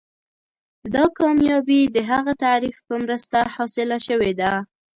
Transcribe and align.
دا 0.93 1.03
کامیابي 1.19 1.81
د 1.95 1.97
هغه 2.11 2.33
تعریف 2.43 2.77
په 2.87 2.95
مرسته 3.03 3.37
حاصله 3.55 3.97
شوې 4.07 4.31
ده. 4.39 4.51